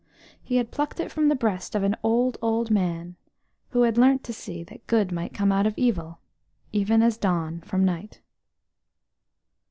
[0.41, 3.15] He had plucked it from the breast of an old, old man, he said,
[3.73, 6.17] who had learnt to see that good might come out of evil,
[6.71, 8.19] even as dawn from night.